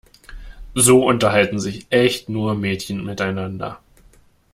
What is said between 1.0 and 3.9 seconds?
unterhalten sich echt nur Mädchen miteinander.